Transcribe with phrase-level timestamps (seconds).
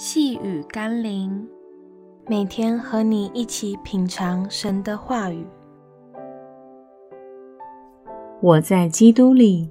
[0.00, 1.44] 细雨甘霖，
[2.28, 5.44] 每天和你一起品尝神的话语。
[8.40, 9.68] 我在基督里。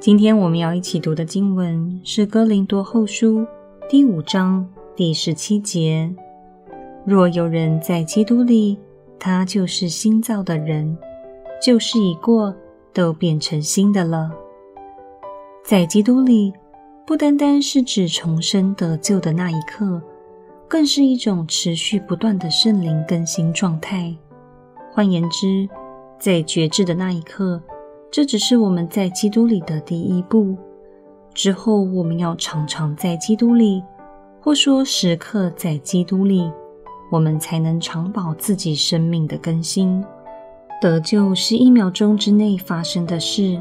[0.00, 3.40] 今天我们要一起读的经文是《哥林多后书》
[3.90, 6.10] 第五章第十七节
[7.04, 8.78] ：“若有人在基督里，
[9.18, 10.96] 他就是新造的人，
[11.60, 12.54] 旧事已过，
[12.94, 14.30] 都变成新的了。”
[15.62, 16.54] 在基督里。
[17.06, 20.00] 不单单是指重生得救的那一刻，
[20.66, 24.14] 更是一种持续不断的圣灵更新状态。
[24.90, 25.68] 换言之，
[26.18, 27.60] 在决志的那一刻，
[28.10, 30.56] 这只是我们在基督里的第一步。
[31.34, 33.82] 之后，我们要常常在基督里，
[34.40, 36.50] 或说时刻在基督里，
[37.10, 40.02] 我们才能长保自己生命的更新。
[40.80, 43.60] 得救是一秒钟之内发生的事。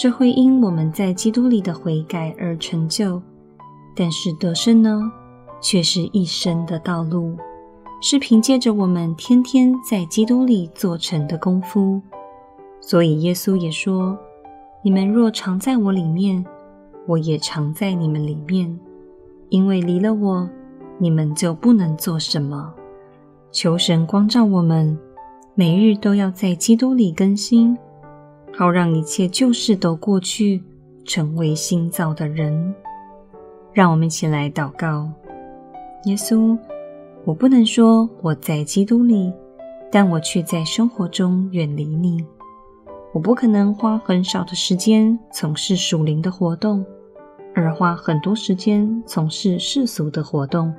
[0.00, 3.20] 这会因我们在基督里的悔改而成就，
[3.94, 5.12] 但是得胜呢，
[5.60, 7.36] 却是一生的道路，
[8.00, 12.00] 是凭借着我们天天在基督里做成的功夫。
[12.80, 14.18] 所以耶稣也说
[14.82, 16.42] ：“你们若常在我里面，
[17.06, 18.80] 我也常在你们里面。
[19.50, 20.48] 因为离了我，
[20.96, 22.72] 你们就不能做什么。”
[23.52, 24.98] 求神光照我们，
[25.54, 27.76] 每日都要在基督里更新。
[28.52, 30.62] 好让一切旧事都过去，
[31.04, 32.74] 成为新造的人。
[33.72, 35.08] 让我们一起来祷告：
[36.04, 36.58] 耶稣，
[37.24, 39.32] 我不能说我在基督里，
[39.90, 42.24] 但我却在生活中远离你。
[43.12, 46.84] 我不可能花很少的时间从事属灵的活动，
[47.54, 50.72] 而花很多时间从事世俗的活动，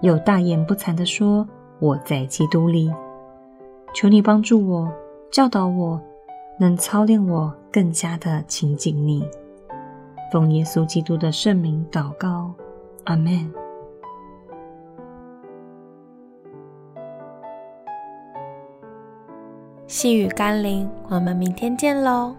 [0.00, 1.46] 又大言不惭地说
[1.80, 2.90] 我在基督里。
[3.92, 4.90] 求你帮助我，
[5.30, 6.00] 教导我。
[6.60, 9.26] 能操练我更加的亲近你，
[10.30, 12.52] 奉耶稣基督的圣名祷告，
[13.04, 13.50] 阿门。
[19.86, 22.36] 细雨甘霖，我们明天见喽。